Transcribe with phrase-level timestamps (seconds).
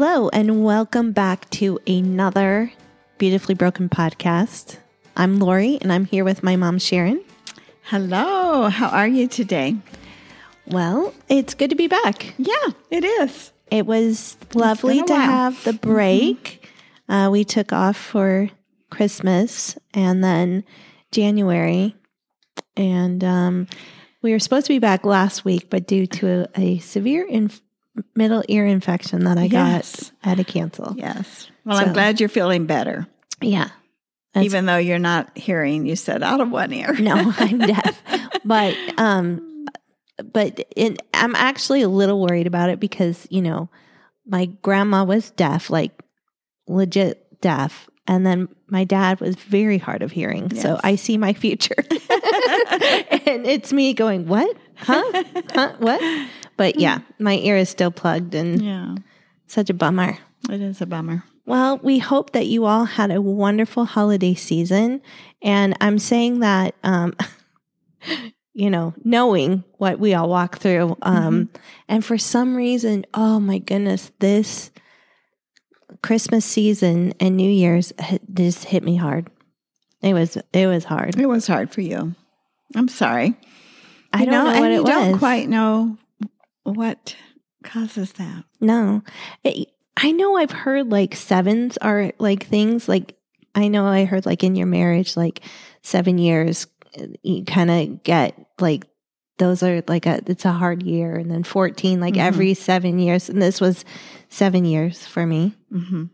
[0.00, 2.72] Hello, and welcome back to another
[3.18, 4.78] Beautifully Broken podcast.
[5.16, 7.20] I'm Lori, and I'm here with my mom, Sharon.
[7.82, 9.74] Hello, how are you today?
[10.68, 12.32] Well, it's good to be back.
[12.38, 13.50] Yeah, it is.
[13.72, 15.20] It was lovely to while.
[15.20, 16.70] have the break.
[17.08, 18.50] Uh, we took off for
[18.90, 20.62] Christmas and then
[21.10, 21.96] January.
[22.76, 23.66] And um,
[24.22, 27.62] we were supposed to be back last week, but due to a, a severe inf-
[28.14, 30.10] middle ear infection that I Yes.
[30.10, 30.94] got, I had to cancel.
[30.96, 31.48] Yes.
[31.64, 33.06] Well, So- I'm glad you're feeling better,
[33.40, 33.68] Yeah.
[34.36, 35.84] Even though you're not hearing.
[35.86, 36.94] You said out of one ear.
[37.00, 38.00] No, I'm deaf.
[38.44, 39.66] But um
[40.32, 43.68] but it, I'm actually a little worried about it because, you know,
[44.26, 45.92] my grandma was deaf, like
[46.68, 50.54] legit deaf, and then my dad was very hard of hearing.
[50.54, 51.74] So I see my future.
[51.80, 54.56] and it's me going, "What?
[54.76, 55.02] Huh?
[55.52, 55.72] Huh?
[55.78, 56.00] What?"
[56.58, 58.96] But yeah, my ear is still plugged and yeah,
[59.46, 60.18] such a bummer.
[60.50, 61.24] it is a bummer.
[61.46, 65.00] Well, we hope that you all had a wonderful holiday season.
[65.40, 67.14] And I'm saying that, um,
[68.52, 70.98] you know, knowing what we all walk through.
[71.00, 71.48] Um,
[71.88, 74.70] And for some reason, oh my goodness, this
[76.02, 77.94] Christmas season and New Year's
[78.34, 79.30] just hit me hard.
[80.02, 81.18] It was, it was hard.
[81.18, 82.14] It was hard for you.
[82.74, 83.36] I'm sorry.
[84.12, 85.96] I You don't know, and what it don't quite know
[86.72, 87.16] what
[87.64, 88.44] causes that.
[88.60, 89.02] No,
[89.44, 89.68] It-
[90.00, 93.16] I know I've heard like sevens are like things like
[93.56, 95.40] I know I heard like in your marriage, like
[95.82, 96.68] seven years,
[97.24, 98.86] you kind of get like
[99.38, 102.20] those are like a it's a hard year, and then fourteen like Mhm.
[102.20, 103.84] every seven years, and this was
[104.28, 105.54] seven years for me.
[105.72, 106.04] Mm-hmm.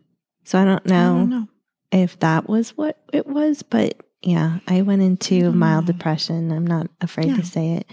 [0.44, 1.48] So I don't I know don't know.
[1.92, 6.50] if that was what it was, but yeah, I went into mild depression.
[6.52, 7.36] I'm not afraid Yeah.
[7.36, 7.86] to say it.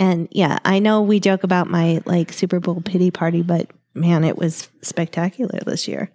[0.00, 4.24] And yeah, I know we joke about my like Super Bowl pity party, but man,
[4.24, 6.10] it was spectacular this year.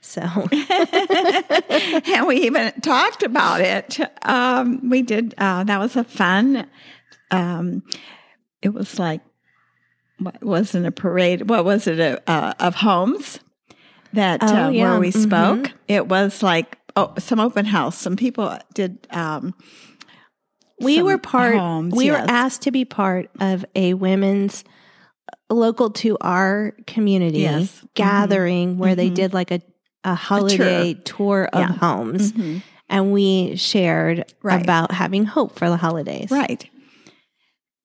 [0.00, 0.20] So
[0.52, 3.98] and we even talked about it.
[4.22, 5.34] Um, we did.
[5.36, 6.66] Uh, that was a fun.
[7.30, 7.82] Um,
[8.62, 9.20] it was like
[10.18, 11.48] what wasn't a parade.
[11.48, 11.98] What was it?
[11.98, 13.40] A, uh, of homes
[14.12, 14.90] that Oh, uh, yeah.
[14.90, 15.22] where we Mhm.
[15.22, 15.72] spoke.
[15.88, 17.98] It was like oh, some open house.
[17.98, 19.08] Some people did.
[19.10, 19.54] Um,
[20.80, 24.64] we were part, homes, we were asked to be part of a women's
[25.50, 27.80] local to our community Yes.
[27.80, 27.88] Mhm.
[27.94, 29.14] gathering where they Mhm.
[29.14, 29.60] did like a,
[30.04, 31.72] a holiday tour, of Yeah.
[31.72, 32.32] homes.
[32.32, 32.62] mhm.
[32.88, 34.62] And we shared Right.
[34.62, 36.30] about having hope for the holidays.
[36.30, 36.68] Right.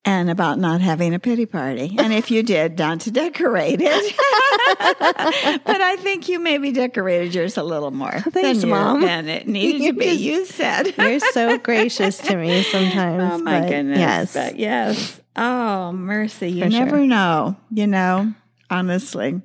[0.09, 1.95] And about not having a pity party.
[1.99, 4.15] And if you did, not to decorate it.
[5.65, 9.01] but I think you maybe decorated yours a little more Thanks, than, you- Mom.
[9.01, 10.05] than it needed to be.
[10.05, 10.93] just- you said.
[10.97, 13.33] You're so gracious to me sometimes.
[13.33, 13.99] oh my goodness.
[13.99, 14.33] Yes.
[14.33, 15.21] But yes.
[15.35, 16.49] Oh, mercy.
[16.53, 16.85] You For sure.
[16.85, 18.33] never know, you know,
[18.71, 19.39] honestly,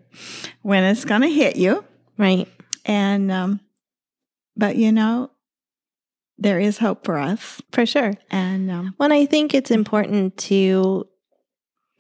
[0.62, 1.84] when it's going to hit you.
[2.16, 2.48] Right.
[2.86, 3.60] And, um,
[4.56, 5.30] but you know,
[6.38, 7.60] there is hope for us.
[7.72, 8.14] For sure.
[8.30, 11.06] And, um, When I think it's important to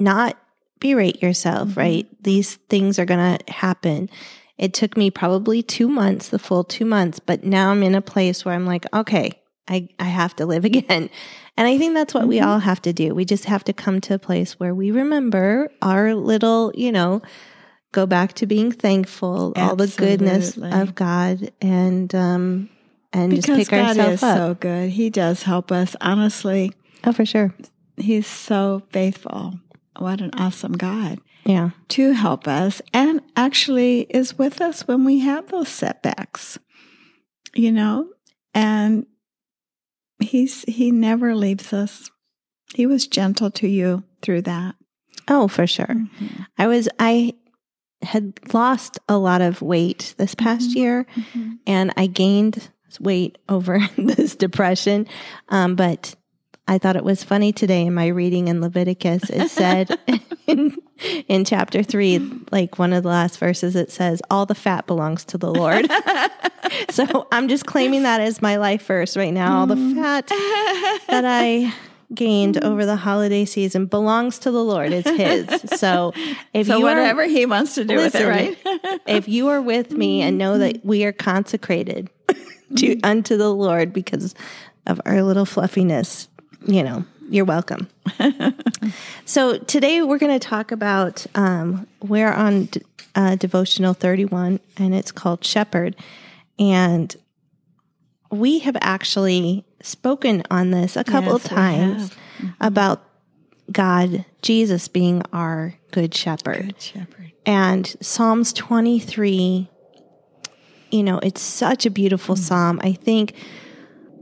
[0.00, 0.36] not
[0.80, 1.76] berate yourself, Mhm.
[1.76, 2.06] right?
[2.22, 4.10] These things are going to happen.
[4.58, 8.00] It took me probably two months, the full two months, but now I'm in a
[8.02, 9.32] place where I'm like, okay,
[9.68, 11.10] I, I have to live again.
[11.56, 12.46] And I think that's what we Mhm.
[12.46, 13.14] all have to do.
[13.14, 17.22] We just have to come to a place where we remember our little, you know,
[17.92, 22.68] go back to being thankful, all the goodness of God and um
[23.14, 24.36] and because just pick God ourselves is up.
[24.36, 24.90] so good.
[24.90, 25.96] He does help us.
[26.00, 26.72] Honestly,
[27.04, 27.54] oh, for sure.
[27.96, 29.54] He's so faithful.
[29.98, 31.70] What an awesome God Yeah.
[31.90, 36.58] to help us and actually is with us when we have those setbacks,
[37.54, 38.08] you know,
[38.52, 39.06] and
[40.18, 42.10] he's, he never leaves us.
[42.74, 44.74] He was gentle to you through that.
[45.28, 45.94] Oh, for sure.
[46.58, 47.34] I was I
[48.02, 50.74] had lost a lot of weight this past Mhm.
[50.76, 51.06] year
[51.66, 52.68] and I gained
[53.00, 55.06] weight over this depression.
[55.48, 56.14] Um, but
[56.66, 59.28] I thought it was funny today in my reading in Leviticus.
[59.28, 59.98] It said
[60.46, 60.74] in,
[61.28, 62.18] in chapter three,
[62.50, 65.90] like one of the last verses, it says, All the fat belongs to the Lord.
[66.90, 69.60] so I'm just claiming that as my life verse right now.
[69.60, 70.28] All the fat
[71.08, 71.74] that I
[72.14, 74.92] gained over the holiday season belongs to the Lord.
[74.92, 75.78] It's His.
[75.78, 76.12] So
[76.54, 79.00] if so you are whatever he wants to do Listen, with it, right?
[79.06, 82.08] if you are with me and know that we are consecrated
[82.76, 84.34] to unto the Lord because
[84.86, 86.28] of our little fluffiness,
[86.66, 87.88] you know, you're welcome.
[89.24, 92.68] so today we're going to talk about um, we're on
[93.14, 95.96] uh, devotional 31, and it's called Shepherd,
[96.58, 97.14] and
[98.30, 102.10] we have actually spoken on this a couple Yes, of times.
[102.10, 102.48] Mm-hmm.
[102.60, 103.02] about
[103.70, 106.66] God, Jesus being our good shepherd.
[106.66, 107.32] Good shepherd.
[107.46, 109.68] And Psalms 23,
[110.94, 112.80] you know, it's such a beautiful psalm.
[112.82, 113.34] I think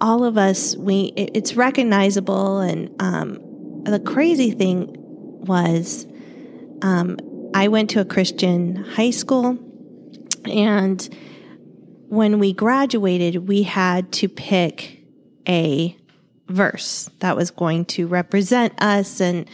[0.00, 2.60] all of us, we it- it's recognizable.
[2.60, 3.38] And um,
[3.84, 4.88] the crazy thing
[5.44, 6.06] was,
[6.80, 7.19] um,
[7.52, 9.58] I went to a Christian high school,
[10.46, 11.06] and
[12.08, 15.00] when we graduated, we had to pick
[15.46, 15.94] a
[16.48, 19.48] verse that was going to represent us and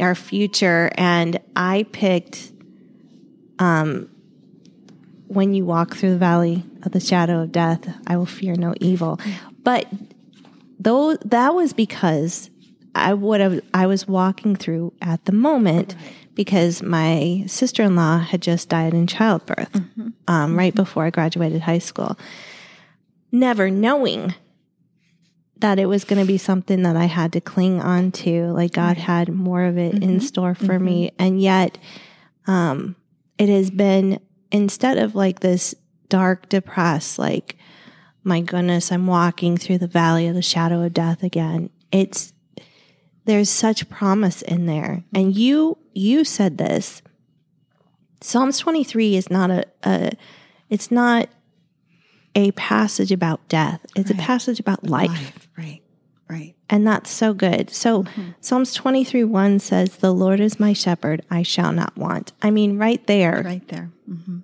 [0.00, 0.90] our future.
[0.96, 2.52] And I picked
[5.28, 8.74] when you walk through the valley of the shadow of death, I will fear no
[8.80, 9.20] evil.
[9.62, 9.86] But
[10.78, 12.50] though that was because
[12.94, 15.94] I would have I was walking through at the moment
[16.34, 19.80] because my sister in law had just died in childbirth
[20.28, 22.18] um, right before I graduated high school,
[23.32, 24.34] never knowing
[25.58, 28.52] that it was going to be something that I had to cling on to.
[28.52, 31.78] Like God had more of it in store for me, and yet
[32.46, 32.96] um,
[33.38, 34.20] it has been
[34.50, 35.74] instead of like this
[36.08, 37.56] dark, depressed, like,
[38.24, 41.70] my goodness, I'm walking through the valley of the shadow of death again.
[41.92, 42.32] It's
[43.24, 45.04] there's such promise in there.
[45.14, 47.02] And you you said this.
[48.20, 50.12] Psalms 23 is not a, a
[50.70, 51.28] it's not
[52.34, 53.84] a passage about death.
[53.94, 55.08] It's a passage about life.
[55.08, 55.48] Life.
[55.56, 55.82] Right.
[56.28, 56.54] Right.
[56.68, 57.70] And that's so good.
[57.70, 58.30] So mm-hmm.
[58.40, 62.32] Psalms 23 1 says, The Lord is my shepherd, I shall not want.
[62.42, 63.90] I mean, right there, Right there.
[64.06, 64.38] Hmm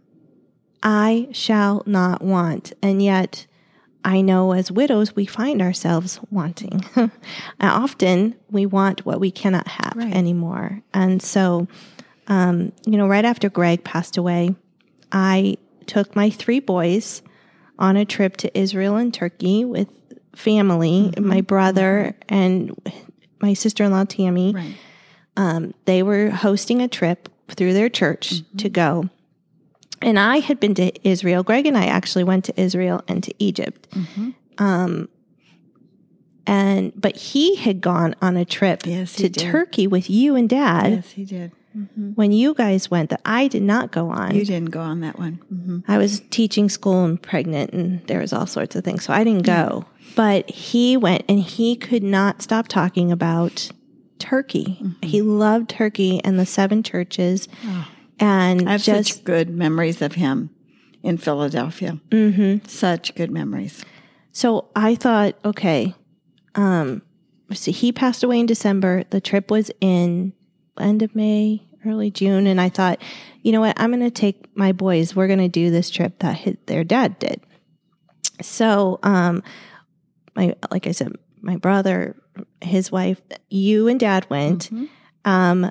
[0.84, 2.72] I shall not want.
[2.82, 3.46] And yet,
[4.04, 6.84] I know as widows, we find ourselves wanting.
[7.60, 10.12] Often we want what we cannot have Right.
[10.12, 10.82] anymore.
[10.92, 11.68] And so,
[12.26, 14.56] um, you know, right after Greg passed away,
[15.12, 15.56] I
[15.86, 17.22] took my three boys
[17.78, 19.88] on a trip to Israel and Turkey with
[20.34, 22.74] family, my brother and
[23.40, 24.74] my sister in law, Tammy Right.
[25.36, 29.08] um, they were hosting a trip through their church to go.
[30.02, 31.42] And I had been to Israel.
[31.42, 33.86] Greg and I actually went to Israel and to Egypt.
[34.58, 35.08] Um,
[36.46, 39.38] and but he had gone on a trip Yes, to did.
[39.38, 41.52] Turkey with you and Dad Yes, he did.
[42.16, 44.34] when you guys went that I did not go on.
[44.34, 45.34] You didn't go on that one.
[45.48, 49.12] hmm I was teaching school and pregnant, and there was all sorts of things, so
[49.12, 49.84] I didn't go.
[50.16, 53.70] But he went, and he could not stop talking about
[54.18, 54.78] Turkey.
[54.82, 55.06] Mm-hmm.
[55.06, 57.48] He loved Turkey and the seven churches,
[58.18, 60.50] and I have just such good memories of him
[61.02, 62.00] in Philadelphia.
[62.10, 62.66] Mm-hmm.
[62.66, 63.84] Such good memories.
[64.32, 65.94] so I thought, okay,
[66.54, 67.02] um,
[67.52, 69.04] so he passed away in December.
[69.10, 70.32] The trip was in
[70.78, 73.00] end of May, early June, and I thought,
[73.42, 75.14] you know what, I'm going to take my boys.
[75.14, 77.40] We're going to do this trip that his, their dad did.
[78.40, 79.42] So, um,
[80.34, 82.16] my like I said, my brother,
[82.60, 83.20] his wife,
[83.50, 84.70] you and dad went.
[85.24, 85.70] Um,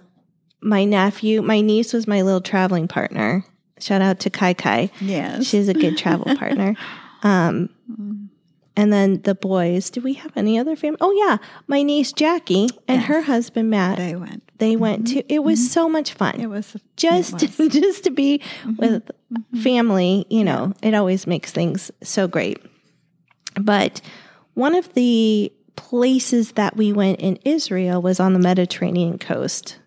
[0.61, 3.45] my nephew, my niece was my little traveling partner.
[3.79, 4.91] Shout out to Kai Kai.
[4.99, 5.45] Yes.
[5.45, 6.75] She's a good travel partner.
[7.23, 7.69] Um,
[8.75, 9.89] and then the boys.
[9.89, 10.97] Do we have any other family?
[11.01, 11.37] Oh yeah,
[11.67, 13.97] my niece Jackie and her husband Matt.
[13.97, 14.57] They, went.
[14.59, 15.05] they went.
[15.05, 15.15] Mm-hmm.
[15.15, 15.33] went to.
[15.33, 15.67] It was mm-hmm.
[15.67, 16.39] so much fun.
[16.39, 17.67] It was just it was.
[17.73, 18.75] just to be mm-hmm.
[18.77, 19.11] with
[19.61, 20.25] family.
[20.29, 22.63] You know, it always makes things so great.
[23.59, 23.99] But
[24.53, 29.79] one of the places that we went in Israel was on the Mediterranean coast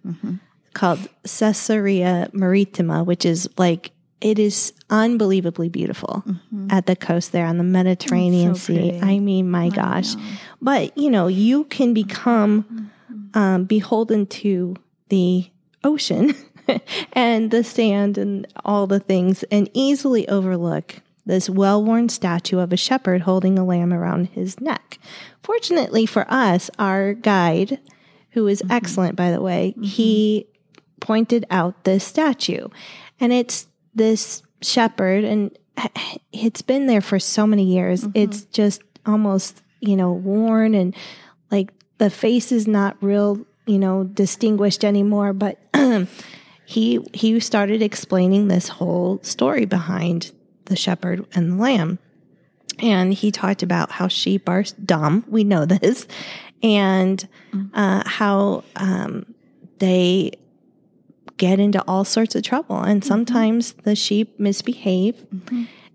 [0.75, 6.25] called Caesarea Maritima, which is like it is unbelievably beautiful
[6.71, 8.99] at the coast there on the Mediterranean so Sea.
[9.03, 10.15] I mean, my gosh.
[10.63, 12.91] But you know, you can become
[13.35, 14.77] um, beholden to
[15.11, 15.51] the
[15.83, 16.35] ocean
[17.13, 22.73] and the sand and all the things and easily overlook this well worn statue of
[22.73, 24.99] a shepherd holding a lamb around his neck.
[25.43, 27.79] Fortunately for us, our guide,
[28.31, 30.47] who is excellent, by the way, he
[31.05, 32.67] pointed out this statue.
[33.21, 35.57] And it's this shepherd, and
[36.33, 38.07] it's been there for so many years.
[38.15, 40.97] It's just almost, you know, worn and
[41.51, 45.35] like the face is not real, you know, distinguished anymore.
[45.35, 45.59] But
[46.65, 50.33] he he started explaining this whole story behind
[50.65, 51.99] the shepherd and the lamb.
[52.79, 55.25] And he talked about how sheep are dumb.
[55.29, 56.07] We know this.
[56.63, 57.29] And
[57.75, 59.35] uh, how um,
[59.79, 60.33] they
[61.37, 62.81] get into all sorts of trouble.
[62.81, 65.27] And sometimes the sheep misbehave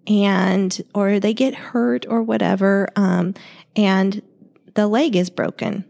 [0.07, 2.89] and, or they get hurt or whatever.
[2.95, 3.35] Um,
[3.75, 4.21] and
[4.75, 5.85] the leg is broken.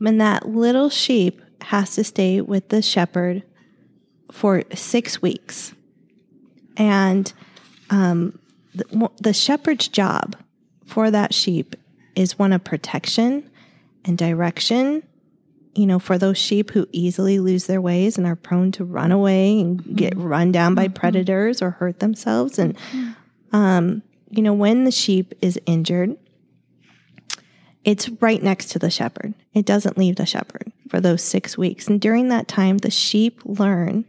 [0.00, 3.42] And that little sheep has to stay with the shepherd
[4.30, 5.74] for six weeks.
[6.76, 7.32] And
[7.90, 8.38] um,
[8.74, 10.36] the, the shepherd's job
[10.84, 11.76] for that sheep
[12.14, 13.48] is one of protection
[14.04, 15.02] and direction
[15.76, 19.12] you know, for those sheep who easily lose their ways and are prone to run
[19.12, 22.58] away and get run down by predators or hurt themselves.
[22.58, 22.76] And,
[23.52, 26.16] um, you know, when the sheep is injured,
[27.84, 29.34] it's right next to the shepherd.
[29.52, 31.88] It doesn't leave the shepherd for those six weeks.
[31.88, 34.06] And during that time, the sheep learn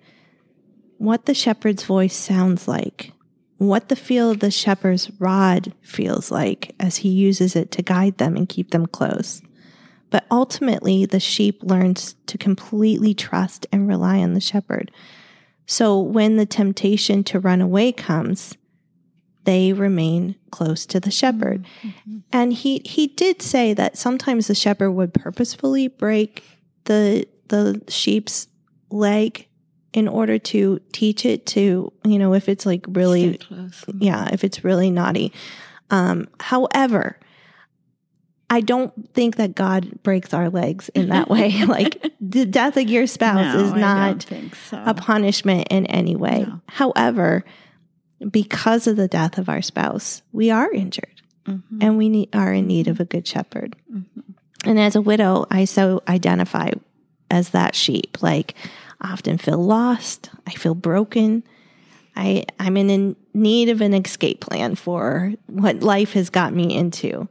[0.98, 3.12] what the shepherd's voice sounds like,
[3.58, 8.18] what the feel of the shepherd's rod feels like as he uses it to guide
[8.18, 9.42] them and keep them close.
[10.10, 14.92] But ultimately, the sheep learns to completely trust and rely on the shepherd.
[15.66, 18.56] So when the temptation to run away comes,
[19.44, 21.66] they remain close to the shepherd.
[21.82, 22.18] Mm-hmm.
[22.32, 26.44] And he he did say that sometimes the shepherd would purposefully break
[26.86, 28.48] the the sheep's
[28.90, 29.48] leg
[29.94, 33.40] in order to teach it to, you know, if it's like really
[34.00, 35.34] yeah, if it's really naughty.
[35.90, 37.18] Um, however,
[38.50, 41.64] I don't think that God breaks our legs in that way.
[41.66, 44.26] like the death of your spouse no, is not
[44.70, 44.84] so.
[44.86, 46.46] a punishment in any way.
[46.48, 46.62] No.
[46.68, 47.44] However,
[48.32, 51.80] because of the death of our spouse, we are injured mm-hmm.
[51.82, 53.76] and we need, are in need of a good shepherd.
[53.94, 54.22] Mm-hmm.
[54.66, 56.72] And as a widow, I so identify
[57.30, 58.22] as that sheep.
[58.22, 58.56] Like,
[59.02, 61.44] I often feel lost, I feel broken.
[62.16, 67.30] I, I'm in need of an escape plan for what life has got me into.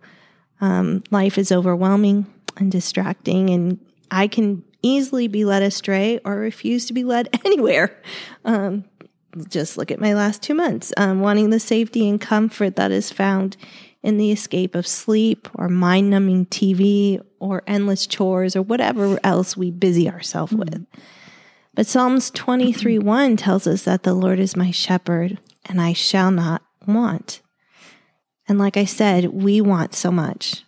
[0.61, 3.79] Um, life is overwhelming and distracting, and
[4.11, 7.97] I can easily be led astray or refuse to be led anywhere.
[8.45, 8.85] Um,
[9.49, 13.11] just look at my last two months, um, wanting the safety and comfort that is
[13.11, 13.57] found
[14.03, 19.57] in the escape of sleep or mind numbing TV or endless chores or whatever else
[19.57, 20.61] we busy ourselves mm-hmm.
[20.61, 20.87] with.
[21.75, 26.31] But Psalms 23 1 tells us that the Lord is my shepherd and I shall
[26.31, 27.43] not want.
[28.49, 30.63] And like I said, we want so much.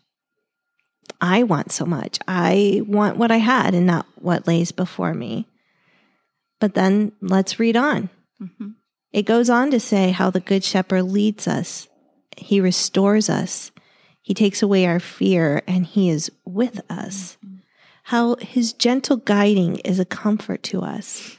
[1.20, 2.18] I want so much.
[2.28, 5.46] I want what I had and not what lays before me.
[6.60, 8.10] But then let's read on.
[8.40, 8.70] Mm-hmm.
[9.12, 11.88] It goes on to say how the Good Shepherd leads us,
[12.36, 13.72] He restores us,
[14.22, 17.36] He takes away our fear, and He is with us.
[17.44, 17.56] Mm-hmm.
[18.04, 21.36] How His gentle guiding is a comfort to us.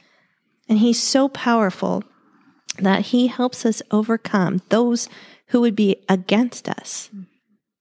[0.68, 2.02] And He's so powerful
[2.78, 5.08] that He helps us overcome those
[5.50, 7.10] who would be against us.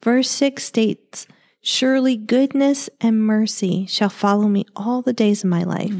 [0.03, 1.27] Verse 6 states,
[1.61, 5.91] Surely goodness and mercy shall follow me all the days of my life.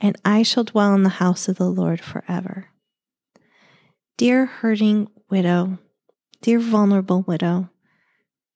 [0.00, 2.66] And I shall dwell in the house of the Lord forever.
[4.16, 5.78] Dear hurting widow,
[6.40, 7.70] dear vulnerable widow,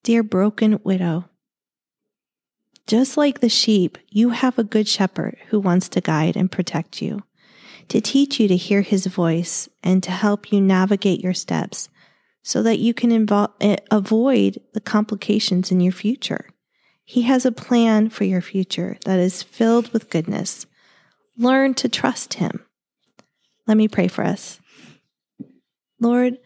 [0.04, 1.28] dear broken widow,
[2.86, 7.02] just like the sheep, you have a good shepherd who wants to guide and protect
[7.02, 7.24] you,
[7.88, 11.88] to teach you to hear his voice and to help you navigate your steps
[12.46, 16.48] so that you can invo- eh, avoid the complications in your future.
[17.04, 20.64] He has a plan for your future that is filled with goodness
[21.36, 22.64] Learn to trust Him.
[23.66, 24.58] Let me pray for us.
[26.00, 26.38] Lord,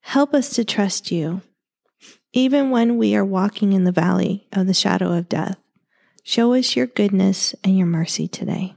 [0.00, 1.42] help us to trust you,
[2.32, 5.58] even when we are walking in the valley of the shadow of death.
[6.22, 8.76] Show us your goodness and your mercy today.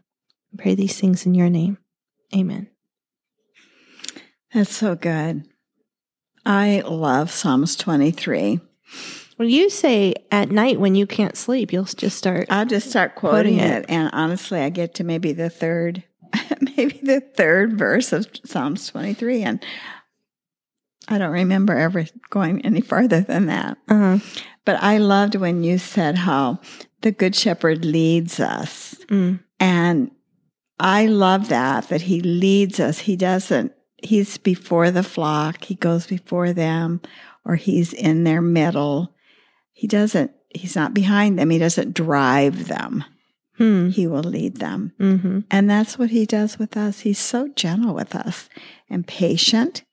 [0.54, 1.78] I pray these things in your name.
[2.36, 2.68] Amen.
[4.54, 5.48] That's so good.
[6.46, 8.60] I love Psalms 23.
[9.38, 12.48] Well, you say at night when you can't sleep, you'll just start.
[12.50, 13.84] I'll just start quoting, quoting it.
[13.84, 13.86] it.
[13.90, 16.04] And honestly, I get to maybe the third,
[16.78, 19.44] maybe the third verse of Psalms 23.
[19.44, 19.66] And
[21.08, 23.78] I don't remember ever going any farther than that.
[23.90, 24.20] Uh-huh.
[24.66, 26.60] But I loved when you said how
[27.02, 28.96] the Good Shepherd leads us.
[29.08, 29.40] Mm.
[29.60, 30.12] And
[30.80, 33.00] I love that, that he leads us.
[33.00, 33.74] He doesn't,
[34.04, 37.02] he's before the flock, he goes before them,
[37.46, 39.14] or he's in their middle
[39.84, 41.50] he doesn't, he's not behind them.
[41.50, 43.04] He doesn't drive them.
[43.58, 43.90] Hmm.
[43.90, 44.94] He will lead them.
[45.00, 45.40] Mm-hmm.
[45.52, 47.02] And that's what he does with us.
[47.02, 48.48] He's so gentle with us
[48.90, 49.84] and patient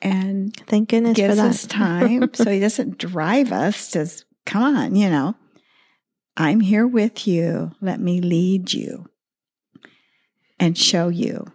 [0.00, 1.50] and thank goodness gives for that.
[1.50, 2.34] us time.
[2.34, 4.10] so he doesn't drive us to
[4.44, 5.36] come on, you know.
[6.36, 7.70] I'm here with you.
[7.80, 9.08] Let me lead you
[10.58, 11.46] and show you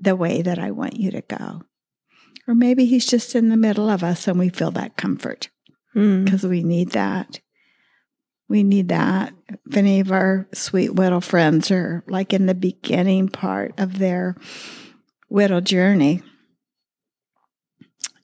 [0.00, 1.62] the way that I want you to go.
[2.46, 5.50] Or maybe he's just in the middle of us and we feel that comfort
[5.92, 6.50] because mm.
[6.50, 7.40] we need that.
[8.48, 9.34] We need that.
[9.68, 14.36] If any of our sweet widow friends are like in the beginning part of their
[15.28, 16.22] widow journey,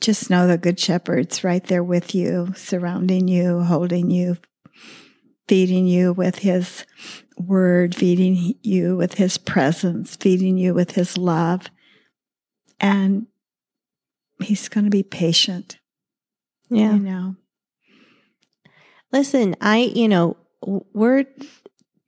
[0.00, 4.38] just know the Good Shepherd's right there with you, surrounding you, holding you,
[5.48, 6.84] feeding you with His
[7.38, 11.70] word, feeding you with His presence, feeding you with His love.
[12.80, 13.26] And
[14.42, 15.78] He's going to be patient.
[16.70, 16.94] Yeah.
[16.94, 17.36] You know,
[19.12, 20.36] Listen, I, you know,
[20.92, 21.24] we're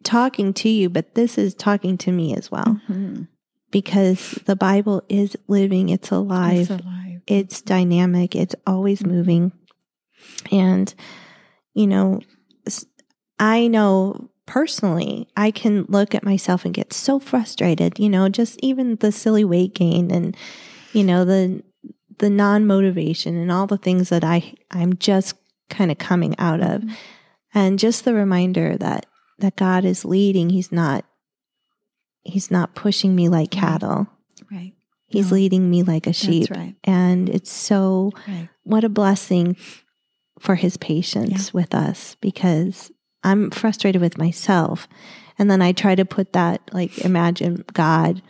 [0.03, 3.29] talking to you, but this is talking to me as well Mhm.
[3.71, 7.21] because the Bible is living, it's alive, It's alive.
[7.29, 9.53] it's dynamic, it's always moving.
[10.51, 10.93] And,
[11.75, 12.21] you know,
[13.39, 18.59] I know personally, I can look at myself and get so frustrated, you know, just
[18.63, 20.37] even the silly weight gain and,
[20.93, 21.63] you know, the,
[22.19, 25.35] the non motivation and all the things that I, I'm just
[25.69, 26.83] kind of coming out of.
[26.83, 26.95] Mhm.
[27.55, 29.07] And just the reminder that,
[29.39, 30.51] that God is leading.
[30.51, 31.05] He's not,
[32.23, 34.07] he's not pushing me like cattle.
[34.51, 34.75] Right.
[35.07, 35.35] He's No.
[35.37, 36.51] leading me like a sheep.
[36.51, 36.75] Right.
[36.85, 38.49] And it's so, Right.
[38.65, 39.57] what a blessing
[40.39, 42.91] for his patience with us because
[43.27, 44.87] I'm frustrated with myself.
[45.39, 48.23] And then I try to put that, like, imagine God,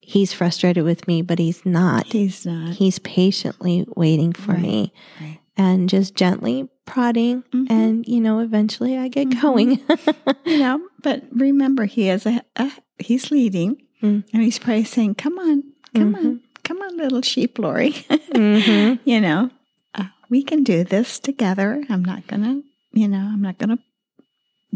[0.00, 2.06] he's frustrated with me, but he's not.
[2.06, 2.74] He's not.
[2.74, 5.38] He's patiently waiting for Right, me right.
[5.56, 7.42] and just gently prodding.
[7.52, 7.70] Mhm.
[7.70, 9.40] And, you know, eventually I get Mhm.
[9.40, 9.80] going.
[10.46, 14.22] you know, but remember, he is a, a he's leading, Mm.
[14.32, 15.62] and he's probably saying, "Come on,
[15.94, 16.18] come Mhm.
[16.18, 17.92] on, come on, little sheep, Lori."
[18.34, 18.98] Mhm.
[19.04, 19.50] you know,
[19.94, 21.84] uh, we can do this together.
[21.88, 22.60] I'm not gonna,
[22.92, 23.78] you know, I'm not gonna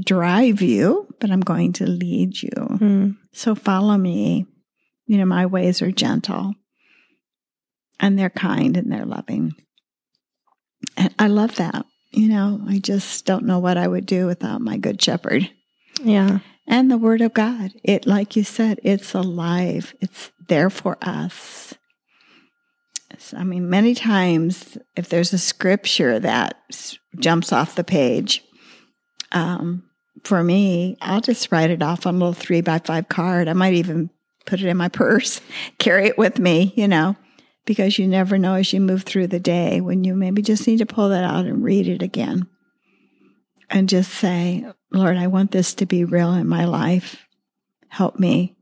[0.05, 2.51] drive you, but I'm going to lead you.
[2.51, 3.17] Mm.
[3.33, 4.47] So follow me.
[5.07, 6.55] You know, my ways are gentle,
[7.99, 9.55] and they're kind and they're loving.
[10.97, 11.87] And I love that.
[12.11, 15.51] You know, I just don't know what I would do without my good shepherd
[16.03, 16.39] Yeah.
[16.67, 17.73] and the word of God.
[17.85, 19.95] It, like you said, it's alive.
[20.01, 21.75] It's there for us.
[23.19, 28.43] So, I mean, many times, if there's a scripture that s- jumps off the page,
[29.33, 29.85] um,
[30.29, 33.49] for me, I'll just write it off on a little three by five card.
[33.49, 34.11] I might even
[34.47, 35.41] put it in my purse,
[35.79, 37.17] carry it with me, you know,
[37.65, 40.79] because you never know as you move through the day when you maybe just need
[40.79, 42.47] to pull that out and read it again
[43.71, 47.27] and just say, Lord, I want this to be real in my life.
[47.89, 48.55] Help me.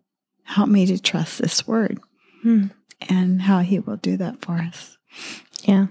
[0.44, 1.98] Help me to trust this word
[2.44, 2.70] Mm.
[3.08, 4.96] and how he will do that for us.
[5.64, 5.86] Yeah.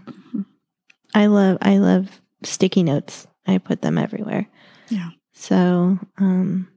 [1.13, 3.28] I love I love sticky notes.
[3.45, 4.47] I put them everywhere.
[4.89, 5.10] Yeah.
[5.36, 6.69] So, um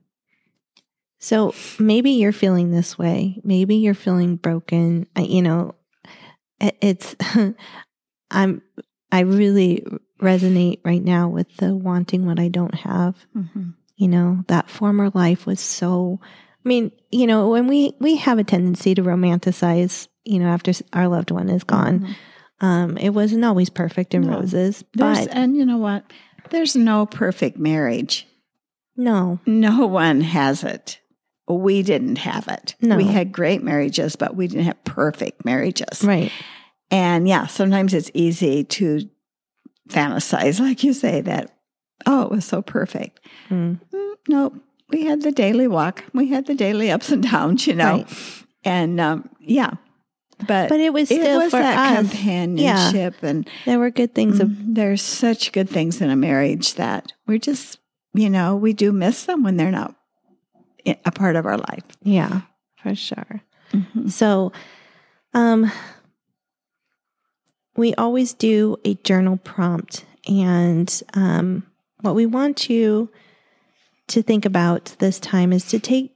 [1.21, 3.41] so maybe you're feeling this way.
[3.43, 5.05] Maybe you're feeling broken.
[5.17, 5.75] I, you know,
[6.61, 7.15] it, it's
[8.31, 8.61] I'm
[9.11, 9.85] I really
[10.21, 13.15] resonate right now with the wanting what I don't have.
[13.35, 13.71] Mm-hmm.
[13.97, 18.39] You know, that former life was so I mean, you know, when we we have
[18.39, 22.15] a tendency to romanticize, you know, after our loved one is gone.
[22.61, 24.31] Um, it wasn't always perfect in Mm-hmm.
[24.31, 24.39] No.
[24.39, 26.03] roses, There's, but and you know what?
[26.49, 28.27] There's no perfect marriage.
[28.99, 30.99] No, No one has it.
[31.47, 32.75] We didn't have it.
[32.81, 32.95] No.
[32.95, 36.03] We had great marriages, but we didn't have perfect marriages.
[36.03, 36.31] right.
[36.91, 39.07] And yeah, sometimes it's easy to
[39.89, 41.51] fantasize, like you say, that,
[42.05, 43.19] oh, it was so perfect.
[43.49, 44.53] Mm, Mm, no,
[44.89, 46.03] we had the daily walk.
[46.13, 47.97] We had the daily ups and downs, you know.
[47.97, 48.07] Right.
[48.63, 49.71] And um, yeah,
[50.47, 52.09] but, But it was it was for that us.
[52.11, 53.15] companionship.
[53.23, 54.39] And There were good things.
[54.39, 57.78] Of, mm, there's such good things in a marriage that we're just,
[58.13, 59.95] you know, we do miss them when they're not
[60.85, 61.83] a part of our life.
[62.03, 62.41] yeah,
[62.81, 63.41] for sure.
[63.71, 64.09] Mhm.
[64.11, 64.51] So,
[65.33, 65.71] um,
[67.75, 71.63] we always do a journal prompt, and um,
[72.01, 73.09] what we want you
[74.07, 76.11] to think about this time is to take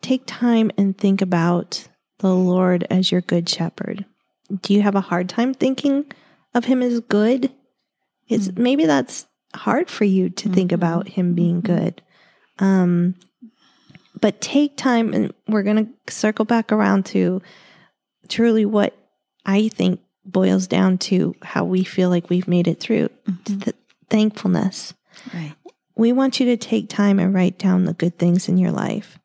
[0.00, 4.04] take time and think about the Lord as your good shepherd.
[4.62, 6.04] Do you have a hard time thinking
[6.54, 7.52] of Him as good?
[8.28, 10.74] It's maybe that's hard for you to think Mhm.
[10.74, 11.64] about Him being Mhm.
[11.66, 12.02] good.
[12.58, 13.14] Um,
[14.20, 17.42] but take time, and we're going to circle back around to
[18.28, 18.96] truly what
[19.44, 23.62] I think boils down to how we feel like we've made it through Mhm.
[23.64, 23.76] th-
[24.08, 24.94] thankfulness.
[25.34, 25.54] Right.
[25.96, 29.18] We want you to take time and write down the good things in your life.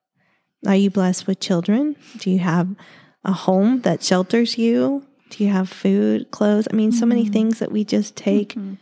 [0.68, 1.96] Are you blessed with children?
[2.18, 2.68] Do you have
[3.24, 5.06] a home that shelters you?
[5.30, 6.68] Do you have food, clothes?
[6.72, 7.32] I mean, so many Mhm.
[7.34, 8.78] things that we just take Mhm.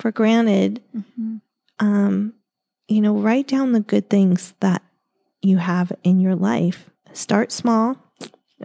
[0.00, 0.82] For granted.
[0.96, 1.40] Mhm.
[1.78, 2.34] Um,
[2.88, 4.82] you know, write down the good things that
[5.42, 6.90] you have in your life.
[7.12, 7.96] Start small.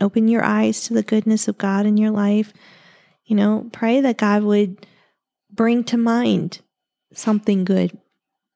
[0.02, 2.52] Open your eyes to the goodness of God in your life.
[3.26, 4.86] You know, pray that God would
[5.52, 6.60] bring to mind
[7.14, 7.98] something good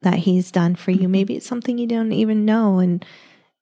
[0.01, 1.07] that he's done for you.
[1.07, 1.11] Mhm.
[1.11, 3.05] Maybe it's something you don't even know and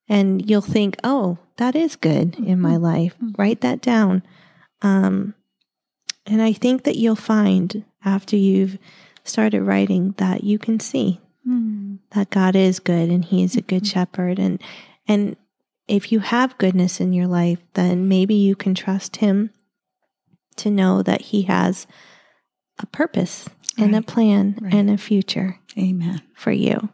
[0.10, 2.82] and you'll think, "Oh, that is good in my Mhm.
[2.82, 3.38] life." Mhm.
[3.38, 4.24] Write that down.
[4.82, 5.34] Um
[6.26, 8.78] and I think that you'll find after you've
[9.28, 12.00] started writing that you can see Mm.
[12.12, 13.92] that God is good and he is a good Mhm.
[13.94, 14.62] shepherd and
[15.08, 15.38] and
[15.88, 19.52] if you have goodness in your life then maybe you can trust him
[20.58, 21.88] to know that he has
[22.80, 24.74] a purpose and a plan Right.
[24.74, 26.22] and a future Amen.
[26.36, 26.90] for you.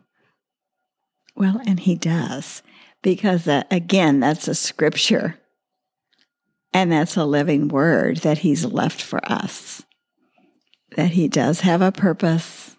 [1.36, 2.62] Well, and he does,
[3.02, 5.40] because uh, again, that's a scripture
[6.74, 9.84] and that's a living word that he's left for us.
[10.96, 12.76] That he does have a purpose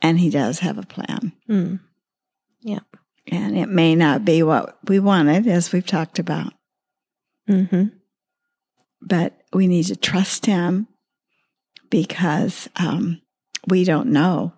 [0.00, 1.32] and he does have a plan.
[1.48, 1.80] Mm.
[2.60, 2.80] Yeah.
[3.28, 6.52] And it may not be what we wanted, as we've talked about,
[7.48, 7.84] Mm-hmm.
[9.02, 10.86] but we need to trust him
[11.90, 13.20] because um,
[13.68, 14.52] we don't know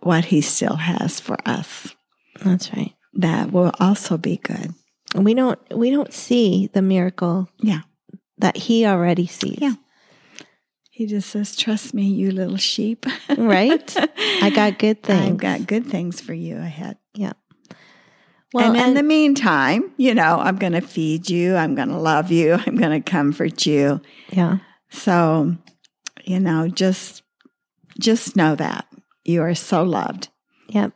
[0.00, 1.94] what he still has for us.
[2.42, 2.94] That's right.
[3.14, 4.72] That will also be good.
[5.14, 7.80] We don't we don't see the miracle Yeah.
[8.38, 9.58] that he already sees.
[9.60, 9.74] Yeah.
[10.96, 13.04] He just says, Trust me, you little sheep.
[13.36, 13.94] Right?
[14.42, 15.26] I got good things.
[15.32, 16.96] I've got good things for you ahead.
[17.14, 17.34] Yeah.
[18.54, 21.54] Well, and in and- the meantime, you know, I'm going to feed you.
[21.56, 22.54] I'm going to love you.
[22.66, 24.00] I'm going to comfort you.
[24.30, 24.58] yeah.
[24.88, 25.54] So,
[26.24, 27.22] you know, just
[27.98, 28.86] just know that
[29.24, 30.28] you are so loved.
[30.70, 30.92] Yep.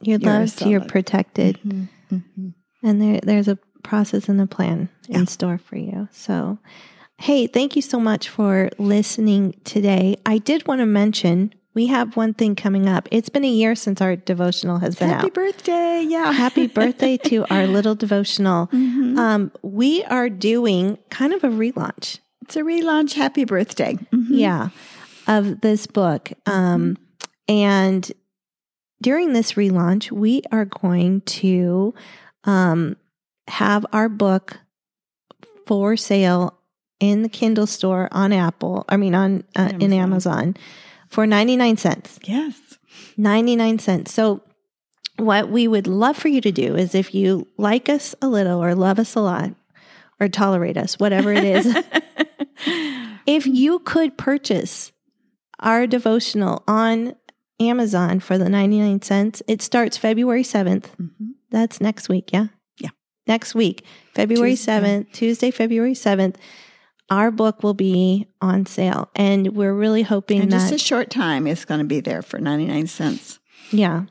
[0.00, 0.92] You're You're loved, so you're loved.
[0.92, 2.48] protected, Mm-hmm.
[2.82, 5.18] and there there's a process and a plan Yeah.
[5.18, 6.08] in store for you.
[6.12, 6.58] So,
[7.18, 10.16] hey, thank you so much for listening today.
[10.26, 13.08] I did want to mention we have one thing coming up.
[13.10, 15.34] It's been a year since our devotional has been Happy out.
[15.34, 16.04] birthday.
[16.08, 16.32] Yeah.
[16.32, 18.68] Happy birthday to our little devotional.
[18.68, 19.18] Mhm.
[19.18, 22.18] Um, we are doing kind of a relaunch.
[22.42, 23.14] It's a relaunch.
[23.14, 23.94] Happy birthday.
[24.12, 24.26] Mhm.
[24.30, 24.68] yeah,
[25.26, 26.32] of this book.
[26.46, 26.96] Um,
[27.48, 28.10] and
[29.02, 31.94] during this relaunch, we are going to
[32.44, 32.96] um,
[33.48, 34.58] have our book
[35.66, 36.58] for sale
[37.10, 38.84] in the Kindle store on Apple.
[38.88, 40.56] I mean, on uh, in Amazon.
[41.10, 42.18] For ninety nine cents.
[42.24, 42.60] Yes.
[43.16, 44.12] 99 cents.
[44.12, 44.42] So,
[45.16, 48.62] what we would love for you to do is if you like us a little
[48.62, 49.50] or love us a lot
[50.20, 51.66] or tolerate us, whatever it is,
[53.26, 54.90] if you could purchase
[55.60, 57.14] our devotional on
[57.60, 60.86] Amazon for the 99 cents, it starts February 7th.
[61.00, 61.34] Mhm.
[61.50, 62.46] That's next week, yeah?
[62.78, 62.90] Yeah.
[63.28, 64.72] Next week, February Tuesday.
[64.72, 66.36] 7th, Tuesday, February 7th,
[67.10, 69.10] our book will be on sale.
[69.14, 72.22] And we're really hoping In that, just a short time, it's going to be there
[72.22, 73.38] for 99 cents.
[73.70, 74.04] yeah.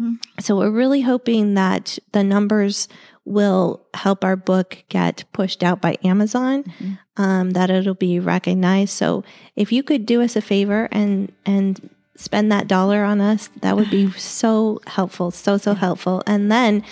[0.00, 0.18] Mhm.
[0.40, 2.88] So we're really hoping that the numbers
[3.26, 6.98] will help our book get pushed out by Amazon, Mhm.
[7.18, 8.92] um, that it'll be recognized.
[8.94, 9.22] So
[9.54, 13.76] if you could do us a favor and and spend that dollar on us, that
[13.76, 16.22] would be so helpful, so so helpful.
[16.26, 16.82] And then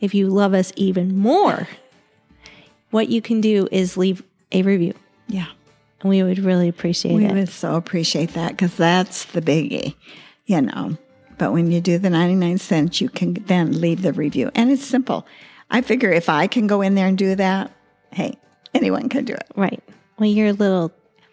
[0.00, 1.66] if you love us even more,
[2.90, 4.94] what you can do is leave a review.
[5.28, 5.46] Yeah.
[6.00, 7.32] And we would really appreciate We it.
[7.32, 9.94] would so appreciate that because that's the biggie,
[10.46, 10.96] you know.
[11.38, 14.50] But when you do the 99 cents, you can then leave the review.
[14.54, 15.26] And it's simple.
[15.70, 17.72] I figure if I can go in there and do that,
[18.12, 18.38] hey,
[18.74, 19.44] anyone can do it.
[19.56, 19.82] right.
[20.18, 20.92] Well, you're a little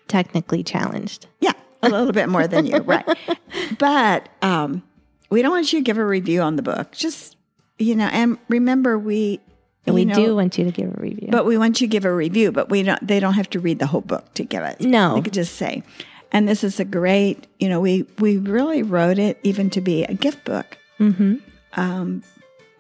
[0.10, 1.28] technically challenged.
[1.40, 3.06] Yeah, a little bit more than you, right.
[3.80, 4.84] But um,
[5.30, 6.92] we don't want you to give a review on the book.
[6.92, 7.38] Just,
[7.80, 9.40] you know, and remember, we.
[9.86, 11.28] And we know, do want you to give a review.
[11.30, 13.60] But we want you to give a review, but we don't they don't have to
[13.60, 14.80] read the whole book to give it.
[14.82, 15.16] No.
[15.16, 15.84] They could just say.
[16.32, 20.04] And this is a great, you know, we we really wrote it even to be
[20.06, 20.78] a gift book.
[21.00, 21.36] mm-hmm.
[21.76, 22.24] Um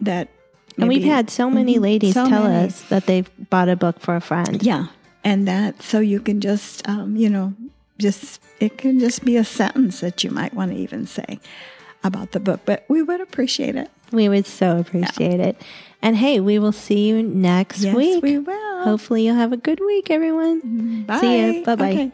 [0.02, 0.30] that
[0.78, 1.82] And we've had so many Mhm.
[1.82, 2.68] ladies So tell many.
[2.68, 4.64] us that they've bought a book for a friend.
[4.64, 4.88] Yeah.
[5.24, 7.54] And that so you can just um, you know,
[8.00, 11.40] just it can just be a sentence that you might want to even say
[12.04, 12.62] about the book.
[12.66, 13.90] But we would appreciate it.
[14.14, 15.60] We would so appreciate it.
[16.02, 18.22] And hey, we will see you next yes, week.
[18.22, 18.84] we will.
[18.84, 21.04] Hopefully, you'll have a good week, everyone.
[21.04, 21.20] Bye.
[21.20, 21.66] See you.
[21.66, 21.92] Bye-bye.
[21.92, 22.12] Okay.